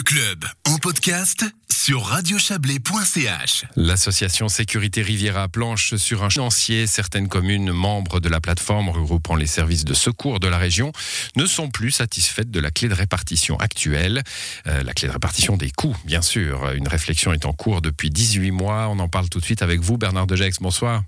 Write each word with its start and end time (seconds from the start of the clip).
Le 0.00 0.04
club 0.04 0.46
en 0.66 0.78
podcast 0.78 1.44
sur 1.70 2.04
radiochablais.ch. 2.04 3.66
L'association 3.76 4.48
Sécurité 4.48 5.02
Riviera 5.02 5.46
planche 5.48 5.94
sur 5.96 6.24
un 6.24 6.30
chantier. 6.30 6.86
Certaines 6.86 7.28
communes 7.28 7.70
membres 7.70 8.18
de 8.18 8.30
la 8.30 8.40
plateforme 8.40 8.88
regroupant 8.88 9.34
les 9.34 9.46
services 9.46 9.84
de 9.84 9.92
secours 9.92 10.40
de 10.40 10.48
la 10.48 10.56
région 10.56 10.92
ne 11.36 11.44
sont 11.44 11.68
plus 11.68 11.90
satisfaites 11.90 12.50
de 12.50 12.60
la 12.60 12.70
clé 12.70 12.88
de 12.88 12.94
répartition 12.94 13.58
actuelle. 13.58 14.22
Euh, 14.66 14.82
la 14.82 14.94
clé 14.94 15.06
de 15.06 15.12
répartition 15.12 15.58
des 15.58 15.70
coûts, 15.70 15.96
bien 16.06 16.22
sûr. 16.22 16.70
Une 16.70 16.88
réflexion 16.88 17.34
est 17.34 17.44
en 17.44 17.52
cours 17.52 17.82
depuis 17.82 18.08
18 18.08 18.52
mois. 18.52 18.88
On 18.88 19.00
en 19.00 19.08
parle 19.08 19.28
tout 19.28 19.38
de 19.38 19.44
suite 19.44 19.60
avec 19.60 19.80
vous, 19.80 19.98
Bernard 19.98 20.26
Dejex. 20.26 20.60
Bonsoir. 20.62 21.02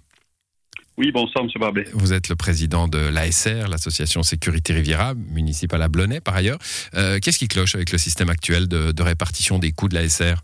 Oui, 0.98 1.10
bonsoir, 1.10 1.44
M. 1.44 1.50
Barbet. 1.58 1.86
Vous 1.94 2.12
êtes 2.12 2.28
le 2.28 2.36
président 2.36 2.86
de 2.86 2.98
l'ASR, 2.98 3.68
l'association 3.68 4.22
Sécurité 4.22 4.74
Riviera, 4.74 5.14
municipale 5.14 5.82
à 5.82 5.88
Blonay 5.88 6.20
par 6.20 6.36
ailleurs. 6.36 6.58
Euh, 6.94 7.18
qu'est-ce 7.18 7.38
qui 7.38 7.48
cloche 7.48 7.74
avec 7.74 7.92
le 7.92 7.98
système 7.98 8.28
actuel 8.28 8.68
de, 8.68 8.92
de 8.92 9.02
répartition 9.02 9.58
des 9.58 9.72
coûts 9.72 9.88
de 9.88 9.94
l'ASR 9.94 10.42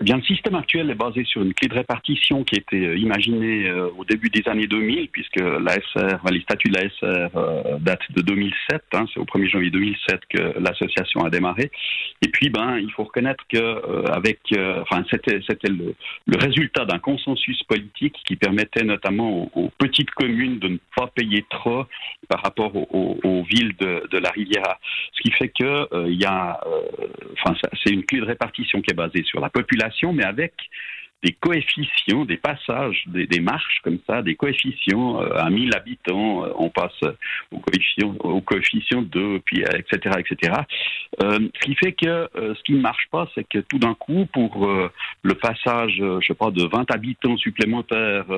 eh 0.00 0.02
bien, 0.02 0.16
le 0.16 0.22
système 0.24 0.56
actuel 0.56 0.90
est 0.90 0.96
basé 0.96 1.22
sur 1.22 1.42
une 1.42 1.54
clé 1.54 1.68
de 1.68 1.74
répartition 1.74 2.42
qui 2.42 2.56
a 2.56 2.58
été 2.58 2.84
euh, 2.84 2.98
imaginée 2.98 3.68
euh, 3.68 3.90
au 3.96 4.04
début 4.04 4.28
des 4.28 4.42
années 4.48 4.66
2000, 4.66 5.08
puisque 5.10 5.36
les 5.36 6.40
statuts 6.40 6.68
de 6.68 6.74
l'ASR 6.74 7.30
euh, 7.36 7.78
datent 7.78 8.10
de 8.10 8.20
2007. 8.22 8.82
Hein, 8.92 9.04
c'est 9.14 9.20
au 9.20 9.24
1er 9.24 9.48
janvier 9.50 9.70
2007 9.70 10.20
que 10.28 10.58
l'association 10.58 11.24
a 11.24 11.30
démarré. 11.30 11.70
Et 12.22 12.28
puis, 12.28 12.50
ben, 12.50 12.76
il 12.78 12.90
faut 12.90 13.04
reconnaître 13.04 13.44
que 13.48 14.10
avec, 14.10 14.40
enfin, 14.82 15.04
c'était, 15.10 15.40
c'était 15.46 15.68
le, 15.68 15.94
résultat 16.38 16.84
d'un 16.84 16.98
consensus 16.98 17.62
politique 17.62 18.16
qui 18.26 18.34
permettait 18.34 18.82
notamment 18.82 19.48
aux, 19.54 19.70
petites 19.78 20.10
communes 20.10 20.58
de 20.58 20.68
ne 20.68 20.78
pas 20.96 21.06
payer 21.06 21.44
trop 21.50 21.84
par 22.28 22.42
rapport 22.42 22.74
aux, 22.74 23.18
aux 23.22 23.42
villes 23.44 23.74
de, 23.78 24.08
de, 24.10 24.18
la 24.18 24.30
Riviera. 24.30 24.78
Ce 25.12 25.20
qui 25.22 25.30
fait 25.30 25.48
que 25.48 26.08
il 26.08 26.20
y 26.20 26.24
a, 26.24 26.60
enfin, 27.32 27.56
c'est 27.82 27.90
une 27.90 28.04
clé 28.04 28.20
de 28.20 28.24
répartition 28.24 28.80
qui 28.80 28.90
est 28.90 28.96
basée 28.96 29.22
sur 29.24 29.40
la 29.40 29.50
population 29.50 29.84
mais 30.12 30.24
avec 30.24 30.52
des 31.24 31.32
coefficients, 31.32 32.26
des 32.26 32.36
passages, 32.36 33.02
des, 33.06 33.40
marches 33.40 33.80
comme 33.82 33.98
ça, 34.06 34.20
des 34.20 34.34
coefficients 34.34 35.22
euh, 35.22 35.36
à 35.36 35.48
1000 35.48 35.74
habitants, 35.74 36.44
euh, 36.44 36.52
on 36.58 36.68
passe 36.68 37.00
au 37.50 37.60
coefficient, 37.60 38.14
au 38.20 38.42
coefficient 38.42 39.02
2, 39.02 39.40
puis 39.40 39.62
etc. 39.62 40.16
etc. 40.18 40.52
Euh, 41.22 41.38
ce 41.54 41.60
qui 41.64 41.74
fait 41.76 41.92
que 41.92 42.28
ce 42.34 42.62
qui 42.64 42.72
ne 42.74 42.80
marche 42.80 43.08
pas, 43.10 43.26
c'est 43.34 43.44
que 43.48 43.58
tout 43.60 43.78
d'un 43.78 43.94
coup, 43.94 44.26
pour 44.32 44.68
le 45.22 45.34
passage, 45.34 45.94
je 45.96 46.26
sais 46.26 46.34
pas, 46.34 46.50
de 46.50 46.64
20 46.64 46.90
habitants 46.90 47.36
supplémentaires 47.38 48.28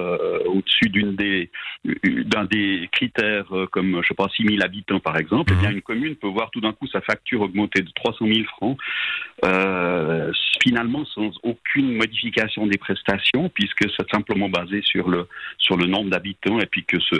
au-dessus 0.46 0.88
d'une 0.88 1.16
des 1.16 1.50
d'un 1.84 2.44
des 2.44 2.88
critères 2.92 3.46
comme 3.72 4.00
je 4.02 4.08
sais 4.08 4.14
pas 4.14 4.28
6000 4.28 4.62
habitants 4.62 5.00
par 5.00 5.16
exemple, 5.16 5.52
eh 5.54 5.60
bien 5.60 5.70
mhm. 5.70 5.76
une 5.76 5.82
commune 5.82 6.16
peut 6.16 6.28
voir 6.28 6.50
tout 6.50 6.60
d'un 6.60 6.72
coup 6.72 6.86
sa 6.86 7.00
facture 7.00 7.40
augmenter 7.40 7.82
de 7.82 7.90
300 7.94 8.26
000 8.26 8.44
francs, 8.44 8.78
finalement 10.66 11.04
sans 11.14 11.30
aucune 11.44 11.96
modification 11.96 12.66
des 12.66 12.76
prestations, 12.76 13.48
puisque 13.50 13.84
c'est 13.96 14.10
simplement 14.10 14.48
basé 14.48 14.82
sur 14.82 15.08
le, 15.08 15.28
sur 15.58 15.76
le 15.76 15.86
nombre 15.86 16.10
d'habitants 16.10 16.58
et 16.58 16.66
puis 16.66 16.84
que 16.84 16.98
ce, 16.98 17.16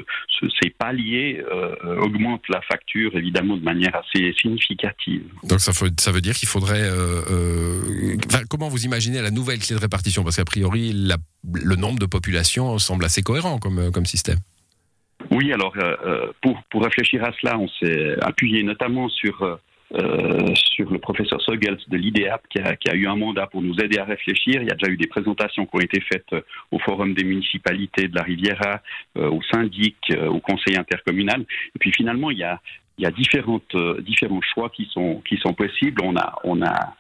ces 0.61 0.70
paliers 0.70 1.44
euh, 1.53 2.06
augmentent 2.06 2.48
la 2.48 2.61
facture 2.62 3.16
évidemment 3.16 3.56
de 3.56 3.62
manière 3.62 3.94
assez 3.94 4.34
significative. 4.41 5.22
Donc 5.44 5.61
ça, 5.61 5.72
faut, 5.72 5.86
ça 6.00 6.11
veut 6.11 6.20
dire 6.20 6.34
qu'il 6.34 6.48
faudrait... 6.48 6.83
Euh, 6.83 7.22
euh, 7.30 8.16
comment 8.50 8.69
vous 8.69 8.84
imaginez 8.84 9.22
la 9.22 9.30
nouvelle 9.30 9.60
clé 9.60 9.77
de 9.77 9.81
répartition? 9.81 10.25
Parce 10.25 10.36
qu'a 10.36 10.44
priori, 10.44 10.92
le 10.92 11.77
nombre 11.77 12.00
de 12.00 12.06
populations 12.06 12.78
semble 12.78 13.05
assez 13.05 13.22
cohérent 13.22 13.58
comme, 13.58 13.92
comme 13.92 14.06
système. 14.06 14.38
Oui, 15.31 15.53
alors 15.53 15.75
pour, 16.42 16.60
pour 16.70 16.83
réfléchir 16.83 17.25
à 17.25 17.33
cela, 17.41 17.58
on 17.58 17.69
s'est 17.69 18.16
appuyé 18.20 18.62
notamment 18.62 19.08
sur 19.08 19.58
euh, 19.95 20.53
sur 20.55 20.91
le 20.91 20.98
professeur 20.98 21.41
Sogels 21.41 21.79
de 21.87 21.97
l'IDEAP 21.97 22.42
qui 22.51 22.59
a, 22.59 22.75
qui 22.75 22.91
a, 22.91 22.95
eu 22.95 23.06
un 23.06 23.15
mandat 23.15 23.47
pour 23.47 23.62
nous 23.62 23.79
aider 23.79 23.98
à 23.98 24.05
réfléchir. 24.05 24.61
Il 24.61 24.69
y 24.69 24.73
a 24.73 24.75
déjà 24.75 24.91
eu 24.91 24.97
des 24.97 25.06
présentations 25.06 25.65
qui 25.65 25.77
ont 25.77 25.81
été 25.81 26.01
faites 26.01 26.33
euh, 26.33 26.41
au 26.73 26.81
Forum 26.81 27.15
des 27.15 27.23
municipalités 27.23 28.09
de 28.09 28.17
la 28.17 28.23
Riviera, 28.23 28.81
euh, 29.16 29.31
au 29.31 29.41
syndic, 29.43 29.97
au 30.28 30.41
conseil 30.41 30.77
intercommunal. 30.77 31.43
Et 31.75 31.78
puis 31.78 31.93
finalement, 31.93 32.33
il 32.33 32.38
y 32.38 32.43
a, 32.43 32.60
il 32.99 33.05
y 33.05 33.06
a 33.06 33.12
différentes, 33.12 33.77
différents 34.00 34.41
choix 34.43 34.71
qui 34.71 34.87
sont, 34.87 35.22
qui 35.28 35.37
sont 35.37 35.55
possibles. 35.55 36.03
On 36.03 36.16
a, 36.16 36.34
on 36.43 36.62
a, 36.62 36.97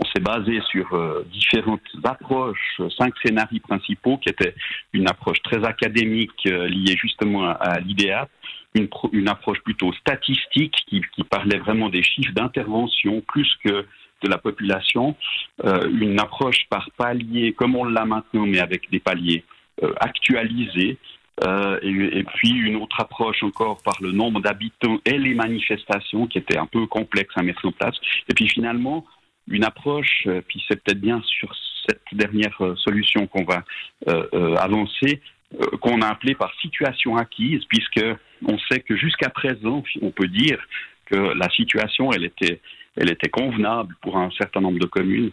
on 0.00 0.04
s'est 0.06 0.22
basé 0.22 0.60
sur 0.70 0.86
différentes 1.32 1.80
approches, 2.04 2.80
cinq 2.96 3.12
scénarios 3.24 3.60
principaux 3.60 4.16
qui 4.18 4.28
étaient 4.28 4.54
une 4.92 5.08
approche 5.08 5.42
très 5.42 5.64
académique 5.64 6.44
liée 6.44 6.96
justement 7.00 7.48
à, 7.48 7.52
à 7.52 7.80
l'IDEAP, 7.80 8.28
une, 8.74 8.88
une, 9.12 9.28
approche 9.28 9.60
plutôt 9.60 9.92
statistique 9.94 10.74
qui, 10.88 11.02
parlait 11.28 11.58
vraiment 11.58 11.88
des 11.88 12.02
chiffres 12.02 12.32
d'intervention 12.32 13.20
plus 13.22 13.48
que 13.64 13.86
de 14.22 14.28
la 14.28 14.38
population, 14.38 15.16
euh, 15.64 15.88
une 15.90 16.18
approche 16.18 16.66
par 16.68 16.90
palier 16.96 17.52
comme 17.52 17.76
on 17.76 17.84
l'a 17.84 18.04
maintenant, 18.04 18.46
mais 18.46 18.58
avec 18.58 18.90
des 18.90 18.98
paliers 18.98 19.44
euh, 19.82 19.92
actualisés, 20.00 20.98
euh, 21.44 21.78
et, 21.82 22.18
et, 22.18 22.24
puis 22.24 22.50
une 22.50 22.76
autre 22.76 23.00
approche 23.00 23.44
encore 23.44 23.80
par 23.84 23.96
le 24.00 24.10
nombre 24.10 24.40
d'habitants 24.40 24.98
et 25.04 25.16
les 25.16 25.34
manifestations 25.34 26.26
qui 26.26 26.38
était 26.38 26.58
un 26.58 26.66
peu 26.66 26.86
complexe 26.86 27.32
à 27.36 27.42
mettre 27.42 27.64
en 27.64 27.70
place. 27.70 27.94
Et 28.28 28.34
puis 28.34 28.48
finalement, 28.48 29.06
une 29.50 29.64
approche, 29.64 30.24
euh, 30.26 30.40
puis 30.46 30.62
c'est 30.68 30.82
peut-être 30.82 31.00
bien 31.00 31.22
sur 31.24 31.54
cette 31.88 32.00
dernière 32.12 32.56
euh, 32.60 32.76
solution 32.76 33.26
qu'on 33.26 33.44
va 33.44 33.64
euh, 34.08 34.54
avancer, 34.56 35.20
euh, 35.54 35.64
qu'on 35.80 36.02
a 36.02 36.08
appelé 36.08 36.34
par 36.34 36.52
situation 36.60 37.16
acquise, 37.16 37.64
puisque 37.68 38.04
on 38.46 38.58
sait 38.70 38.80
que 38.80 38.96
jusqu'à 38.96 39.30
présent, 39.30 39.82
on 40.02 40.10
peut 40.10 40.28
dire 40.28 40.58
que 41.06 41.16
la 41.16 41.48
situation, 41.48 42.12
elle 42.12 42.24
était, 42.24 42.60
elle 42.96 43.10
était 43.10 43.30
convenable 43.30 43.94
pour 44.02 44.18
un 44.18 44.30
certain 44.32 44.60
nombre 44.60 44.78
de 44.78 44.86
communes. 44.86 45.30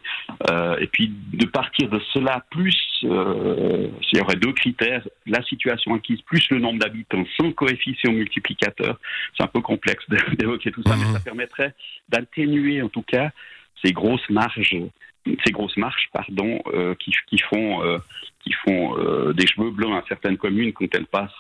Euh, 0.50 0.78
et 0.78 0.88
puis 0.88 1.12
de 1.34 1.46
partir 1.46 1.90
de 1.90 2.00
cela, 2.14 2.46
plus, 2.50 2.78
euh, 3.04 3.90
il 4.14 4.18
y 4.18 4.22
aurait 4.22 4.38
deux 4.38 4.54
critères, 4.54 5.06
la 5.26 5.44
situation 5.44 5.94
acquise 5.94 6.22
plus 6.22 6.48
le 6.50 6.60
nombre 6.60 6.80
d'habitants 6.80 7.26
sans 7.36 7.52
coefficient 7.52 8.14
multiplicateur. 8.14 8.98
C'est 9.36 9.44
un 9.44 9.48
peu 9.48 9.60
complexe 9.62 10.06
d'évoquer 10.38 10.72
tout 10.72 10.84
ça, 10.84 10.96
mais 10.96 11.12
ça 11.12 11.20
mmh. 11.20 11.24
permettrait 11.24 11.74
d'atténuer 12.08 12.82
en 12.82 12.90
tout 12.90 13.04
cas 13.04 13.32
ces 13.84 13.92
grosses 13.92 14.30
marges 14.30 14.76
ces 15.46 15.52
grosses 15.52 15.78
marches 15.78 16.10
pardon, 16.14 16.60
euh, 16.74 16.96
qui, 16.96 17.38
font, 17.50 17.84
euh, 17.84 17.98
qui 18.44 18.54
font 18.66 18.98
euh, 18.98 19.34
des 19.34 19.48
cheveux 19.48 19.72
blancs 19.72 19.94
à 19.94 20.04
certaines 20.08 20.38
communes 20.38 20.74
quand 20.74 20.86
elles 20.94 21.08
passent 21.08 21.32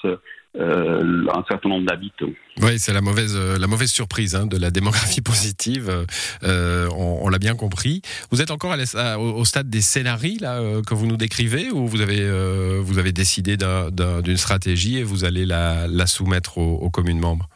un 0.57 1.43
certain 1.49 1.67
nombre 1.67 1.85
d'habitants. 1.85 2.31
Oui, 2.61 2.79
c'est 2.79 2.93
la 2.93 3.01
mauvaise, 3.01 3.37
la 3.37 3.67
mauvaise 3.67 3.91
surprise 3.91 4.37
hein, 4.37 4.45
de 4.45 4.57
la 4.57 4.71
démographie 4.71 5.19
positive. 5.21 6.05
on, 6.41 7.27
l'a 7.27 7.39
bien 7.39 7.55
compris. 7.55 8.01
Vous 8.31 8.41
êtes 8.41 8.51
encore 8.51 8.73
au, 9.19 9.43
stade 9.43 9.69
des 9.69 9.81
scénarios 9.81 10.37
là, 10.39 10.61
que 10.87 10.93
vous 10.93 11.07
nous 11.07 11.17
décrivez 11.17 11.71
ou 11.71 11.87
vous 11.87 11.99
avez, 11.99 12.79
vous 12.79 12.99
avez 12.99 13.11
décidé 13.11 13.57
d'une 13.57 14.37
stratégie 14.37 14.99
et 14.99 15.03
vous 15.03 15.25
allez 15.25 15.45
la, 15.45 16.07
soumettre 16.07 16.57
aux 16.57 16.89
communes 16.89 17.19
membres? 17.19 17.49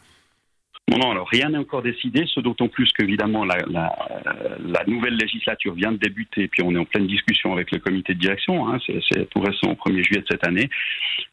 Non, 0.90 0.98
non, 0.98 1.10
alors 1.12 1.28
rien 1.28 1.50
n'est 1.50 1.58
encore 1.58 1.82
décidé, 1.82 2.24
ce 2.26 2.40
d'autant 2.40 2.66
plus 2.66 2.90
qu'évidemment 2.92 3.44
la, 3.44 3.58
la, 3.70 3.94
la, 4.58 4.84
nouvelle 4.88 5.14
législature 5.14 5.72
vient 5.74 5.92
de 5.92 5.98
débuter, 5.98 6.48
puis 6.48 6.62
on 6.64 6.74
est 6.74 6.78
en 6.78 6.84
pleine 6.84 7.06
discussion 7.06 7.52
avec 7.52 7.70
le 7.70 7.78
comité 7.78 8.12
de 8.14 8.18
direction, 8.18 8.68
hein, 8.68 8.78
c'est 9.08 9.30
tout 9.30 9.40
récent 9.40 9.70
au 9.70 9.74
1er 9.74 10.02
juillet 10.02 10.22
de 10.22 10.26
cette 10.28 10.44
année. 10.44 10.68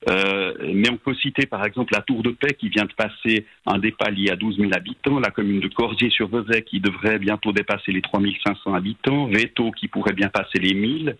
Euh, 0.09 0.53
mais 0.73 0.91
on 0.91 0.97
peut 0.97 1.15
citer 1.15 1.47
par 1.47 1.65
exemple 1.65 1.93
la 1.93 2.01
Tour 2.01 2.21
de 2.21 2.29
Paix 2.29 2.53
qui 2.53 2.69
vient 2.69 2.85
de 2.85 2.93
passer 2.93 3.47
un 3.65 3.79
des 3.79 3.91
paliers 3.91 4.29
à 4.29 4.35
12 4.35 4.57
000 4.57 4.69
habitants, 4.73 5.19
la 5.19 5.31
commune 5.31 5.59
de 5.59 5.69
Corsier-sur-Vezet 5.69 6.61
qui 6.61 6.79
devrait 6.79 7.17
bientôt 7.17 7.51
dépasser 7.51 7.91
les 7.91 8.01
3 8.01 8.21
500 8.45 8.75
habitants, 8.75 9.25
Veto 9.25 9.71
qui 9.71 9.87
pourrait 9.87 10.13
bien 10.13 10.29
passer 10.29 10.59
les 10.59 10.75
1000, 10.75 11.17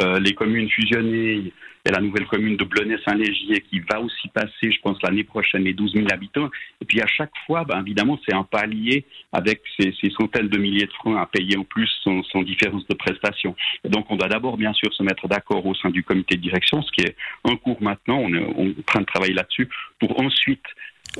euh, 0.00 0.18
les 0.18 0.34
communes 0.34 0.70
fusionnées 0.70 1.52
et 1.84 1.90
la 1.90 2.00
nouvelle 2.00 2.26
commune 2.26 2.56
de 2.56 2.64
Blonay-Saint-Légier 2.64 3.60
qui 3.68 3.80
va 3.80 4.00
aussi 4.00 4.28
passer, 4.28 4.70
je 4.70 4.80
pense, 4.80 4.96
l'année 5.02 5.24
prochaine 5.24 5.64
les 5.64 5.74
12 5.74 5.94
000 5.94 6.06
habitants. 6.12 6.48
Et 6.80 6.84
puis 6.84 7.00
à 7.00 7.06
chaque 7.06 7.32
fois, 7.46 7.64
ben, 7.64 7.80
évidemment, 7.80 8.18
c'est 8.24 8.34
un 8.34 8.44
palier 8.44 9.04
avec 9.32 9.60
ces, 9.76 9.92
ces, 10.00 10.10
centaines 10.10 10.48
de 10.48 10.58
milliers 10.58 10.86
de 10.86 10.92
francs 10.92 11.18
à 11.18 11.26
payer 11.26 11.56
en 11.56 11.64
plus 11.64 11.90
sans, 12.04 12.22
sans 12.24 12.42
différence 12.42 12.86
de 12.86 12.94
prestations. 12.94 13.56
Et 13.84 13.88
donc 13.88 14.06
on 14.10 14.16
doit 14.16 14.28
d'abord, 14.28 14.56
bien 14.56 14.72
sûr, 14.72 14.92
se 14.94 15.02
mettre 15.02 15.26
d'accord 15.28 15.66
au 15.66 15.74
sein 15.74 15.90
du 15.90 16.04
comité 16.04 16.36
de 16.36 16.40
direction, 16.40 16.82
ce 16.82 16.92
qui 16.92 17.02
est 17.02 17.16
en 17.42 17.56
cours 17.56 17.82
maintenant. 17.82 18.18
On 18.18 18.32
est 18.32 18.44
en 18.44 18.82
train 18.86 19.00
de 19.00 19.06
travailler 19.06 19.34
là-dessus 19.34 19.68
pour 19.98 20.20
ensuite 20.20 20.64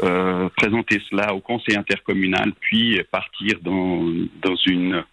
euh, 0.03 0.49
présenter 0.57 1.03
cela 1.11 1.35
au 1.35 1.41
conseil 1.41 1.77
intercommunal, 1.77 2.53
puis 2.61 2.99
partir 3.11 3.59
dans, 3.63 4.03
dans 4.43 4.57
une, 4.67 5.05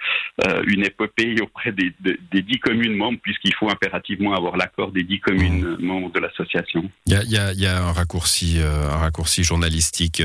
euh, 0.47 0.63
une 0.67 0.85
épopée 0.85 1.35
auprès 1.41 1.73
des, 1.73 1.93
des, 1.99 2.41
dix 2.41 2.59
communes 2.59 2.95
membres, 2.95 3.19
puisqu'il 3.21 3.53
faut 3.55 3.69
impérativement 3.69 4.33
avoir 4.33 4.55
l'accord 4.55 4.91
des 4.91 5.03
dix 5.03 5.19
communes 5.19 5.75
mmh. 5.77 5.85
membres 5.85 6.11
de 6.13 6.19
l'association. 6.19 6.89
Il 7.07 7.13
y 7.13 7.37
a, 7.37 7.51
y 7.53 7.65
a, 7.65 7.83
un 7.83 7.91
raccourci, 7.91 8.59
euh, 8.59 8.89
un 8.89 8.97
raccourci 8.97 9.43
journalistique 9.43 10.23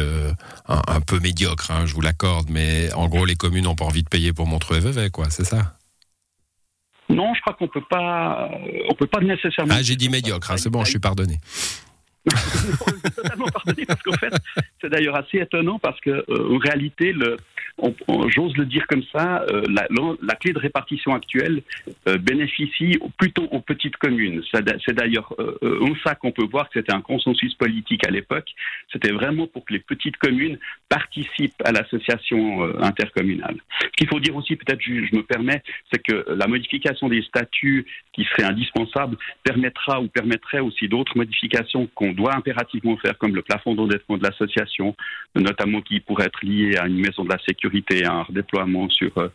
un, 0.69 1.01
peu 1.01 1.19
médiocre, 1.19 1.73
hein, 1.73 1.87
je 1.87 1.95
vous 1.95 2.01
l'accorde, 2.01 2.49
mais 2.49 2.93
en 2.93 3.09
gros, 3.09 3.25
les 3.25 3.35
communes 3.35 3.65
n'ont 3.65 3.75
pas 3.75 3.85
envie 3.85 4.05
de 4.05 4.09
payer 4.09 4.33
pour 4.33 4.47
Montreux-et-Vevey, 4.47 5.11
quoi, 5.11 5.31
c'est 5.31 5.45
ça? 5.45 5.75
Non, 7.09 7.35
je 7.35 7.41
crois 7.41 7.55
qu'on 7.55 7.69
peut 7.69 7.85
pas, 7.91 8.51
on 8.89 8.95
peut 8.95 9.07
pas 9.07 9.21
nécessairement. 9.21 9.75
Ah, 9.77 9.83
j'ai 9.83 9.97
dit 9.97 10.09
médiocre, 10.09 10.53
hein, 10.53 10.57
c'est 10.57 10.71
bon, 10.71 10.85
je 10.85 10.91
suis 10.91 11.01
pardonné. 11.01 11.39
totalement 13.17 13.47
pardonné 13.47 13.85
parce 13.87 14.03
qu'en 14.03 14.13
fait, 14.13 14.33
c'est 14.81 14.89
d'ailleurs 14.89 15.17
assez 15.17 15.39
étonnant 15.39 15.79
parce 15.79 16.01
que 16.01 16.11
euh, 16.11 16.55
en 16.55 16.59
réalité, 16.59 17.13
le, 17.13 17.37
j'ose 18.29 18.57
le 18.57 18.67
dire 18.67 18.87
comme 18.87 19.03
ça, 19.13 19.45
la, 19.69 19.87
la, 20.23 20.35
clé 20.37 20.53
de 20.53 20.59
répartition 20.59 21.15
actuelle 21.15 21.63
bénéficie 22.21 22.99
plutôt 23.19 23.45
aux 23.51 23.61
petites 23.61 23.97
communes. 23.97 24.43
C'est 24.53 24.93
d'ailleurs 24.93 25.35
en 25.63 25.95
ça 26.05 26.15
qu'on 26.15 26.33
peut 26.33 26.47
voir 26.47 26.69
que 26.69 26.81
c'était 26.81 26.93
un 26.93 27.01
consensus 27.01 27.55
politique 27.55 28.07
à 28.07 28.11
l'époque. 28.11 28.49
C'était 28.93 29.13
vraiment 29.13 29.47
pour 29.47 29.65
que 29.65 29.73
les 29.73 29.81
petites 29.81 30.17
communes 30.19 30.59
participent 30.89 31.61
à 31.65 31.73
l'association 31.73 32.63
intercommunale. 32.83 33.57
Ce 33.81 33.89
qu'il 33.97 34.09
faut 34.09 34.21
dire 34.21 34.37
aussi, 34.37 34.57
peut-être, 34.57 34.81
je 34.81 35.17
me 35.17 35.23
permets, 35.23 35.63
c'est 35.93 36.03
que 36.03 36.25
la 36.33 36.47
modification 36.47 37.09
des 37.09 37.23
statuts 37.23 37.87
qui 38.13 38.25
serait 38.25 38.45
indispensable 38.45 39.17
permettra 39.43 40.01
ou 40.01 40.09
permettrait 40.09 40.61
aussi 40.61 40.89
d'autres 40.89 41.17
modifications 41.17 41.89
qu'on 41.95 42.13
doit 42.13 42.35
impérativement 42.37 42.97
faire, 42.99 43.19
comme 43.19 43.35
le 43.35 43.43
plafond 43.43 43.75
d'endettement 43.75 44.17
de 44.17 44.23
l'association, 44.23 44.95
notamment 45.35 45.81
qui 45.81 46.01
pourrait 46.01 46.27
être 46.27 46.45
lié 46.45 46.77
à 46.77 46.87
une 46.87 47.01
maison 47.01 47.25
de 47.25 47.31
la 47.31 47.39
sécurité, 47.39 47.64
un 48.05 48.23
redéploiement 48.23 48.89
sur, 48.91 49.17
euh, 49.19 49.29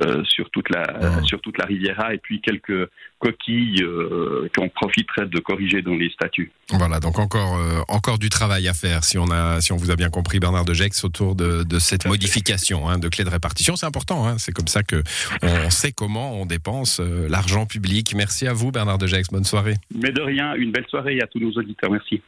euh, 0.00 0.24
sur, 0.24 0.50
toute 0.50 0.70
la, 0.70 0.84
ah. 1.00 1.22
sur 1.22 1.40
toute 1.40 1.58
la 1.58 1.64
Riviera, 1.64 2.14
et 2.14 2.18
puis 2.18 2.40
quelques 2.40 2.88
coquilles 3.18 3.82
euh, 3.82 4.48
qu'on 4.56 4.68
profiterait 4.68 5.26
de 5.26 5.38
corriger 5.38 5.82
dans 5.82 5.94
les 5.94 6.10
statuts. 6.10 6.50
Voilà, 6.70 7.00
donc 7.00 7.18
encore, 7.18 7.58
encore 7.88 8.18
du 8.18 8.28
travail 8.28 8.68
à 8.68 8.74
faire, 8.74 9.04
si 9.04 9.18
on, 9.18 9.30
a, 9.30 9.60
si 9.60 9.72
on 9.72 9.76
vous 9.76 9.90
a 9.90 9.96
bien 9.96 10.10
compris, 10.10 10.40
Bernard 10.40 10.64
de 10.64 10.74
Gex, 10.74 11.04
autour 11.04 11.34
de, 11.34 11.62
de 11.62 11.78
cette 11.78 12.06
modification 12.06 12.88
hein, 12.88 12.98
de 12.98 13.08
clé 13.08 13.24
de 13.24 13.30
répartition. 13.30 13.76
C'est 13.76 13.86
important, 13.86 14.26
hein, 14.26 14.36
c'est 14.38 14.52
comme 14.52 14.66
ça 14.66 14.82
que 14.82 15.02
on 15.42 15.70
sait 15.70 15.92
comment 15.92 16.34
on 16.40 16.46
dépense 16.46 17.00
l'argent 17.00 17.66
public. 17.66 18.14
Merci 18.16 18.46
à 18.46 18.52
vous, 18.52 18.72
Bernard 18.72 18.98
de 18.98 19.06
Gex. 19.06 19.28
Bonne 19.30 19.44
soirée. 19.44 19.74
Mais 19.94 20.10
de 20.10 20.22
rien, 20.22 20.54
une 20.54 20.72
belle 20.72 20.86
soirée 20.88 21.20
à 21.20 21.26
tous 21.26 21.38
nos 21.38 21.52
auditeurs. 21.52 21.90
Merci. 21.90 22.20